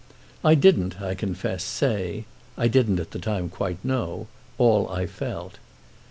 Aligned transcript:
I 0.43 0.55
didn't, 0.55 0.99
I 0.99 1.13
confess, 1.13 1.63
say—I 1.63 2.67
didn't 2.67 2.99
at 2.99 3.11
that 3.11 3.21
time 3.21 3.49
quite 3.49 3.85
know—all 3.85 4.89
I 4.89 5.05
felt. 5.05 5.59